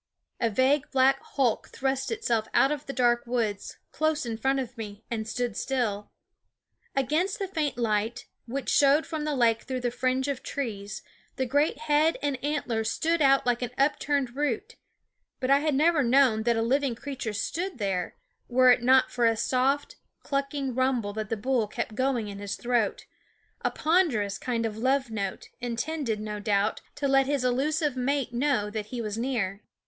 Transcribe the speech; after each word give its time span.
A 0.39 0.49
vague 0.49 0.89
black 0.91 1.19
hulk 1.21 1.67
thrust 1.67 2.09
itself 2.11 2.47
out 2.55 2.71
of 2.71 2.87
the 2.87 2.91
dark 2.91 3.27
woods, 3.27 3.77
close 3.91 4.25
in 4.25 4.35
front 4.35 4.59
of 4.59 4.75
me, 4.75 5.03
and 5.11 5.27
stood 5.27 5.55
still. 5.55 6.09
Against 6.95 7.37
the 7.37 7.47
faint 7.47 7.77
light, 7.77 8.25
which 8.47 8.67
showed 8.67 9.05
from 9.05 9.25
the 9.25 9.35
lake 9.35 9.61
through 9.61 9.81
the 9.81 9.91
fringe 9.91 10.27
of 10.27 10.41
trees, 10.41 11.03
the 11.35 11.45
great 11.45 11.81
head 11.81 12.17
and 12.23 12.43
antlers 12.43 12.89
stood 12.89 13.21
out 13.21 13.45
like 13.45 13.61
an 13.61 13.69
upturned 13.77 14.35
root; 14.35 14.75
but 15.39 15.51
I 15.51 15.59
had 15.59 15.75
never 15.75 16.01
known 16.01 16.41
that 16.49 16.57
a 16.57 16.63
living 16.63 16.95
creature 16.95 17.31
stood 17.33 17.77
there 17.77 18.15
were 18.47 18.71
it 18.71 18.81
not 18.81 19.11
for 19.11 19.27
a 19.27 19.37
soft, 19.37 19.97
clucking 20.23 20.73
rumble 20.73 21.13
that 21.13 21.29
the 21.29 21.37
bull 21.37 21.67
kept 21.67 21.93
going 21.93 22.27
in 22.27 22.39
his 22.39 22.55
throat, 22.55 23.05
a 23.61 23.69
ponderous 23.69 24.39
kind 24.39 24.65
of 24.65 24.77
love 24.77 25.11
note, 25.11 25.49
intended, 25.59 26.19
no 26.19 26.39
doubt, 26.39 26.81
to 26.95 27.07
let 27.07 27.27
his 27.27 27.43
elusive 27.45 27.95
mate 27.95 28.33
know 28.33 28.71
that 28.71 28.87
he 28.87 28.99
was 28.99 29.15
near. 29.15 29.61